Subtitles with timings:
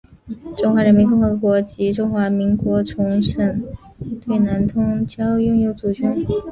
[0.57, 3.63] 中华人民共和国及中华民国重申
[4.25, 6.25] 对南通礁拥有主权。